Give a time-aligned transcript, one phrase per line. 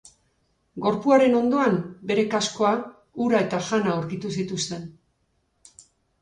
[0.85, 1.77] Gorpuaren ondoan
[2.11, 2.71] bere kaskoa,
[3.27, 4.89] ura eta jana aurkitu zituzten.